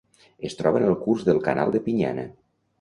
[0.49, 2.29] Es troba en el curs del canal de Pinyana.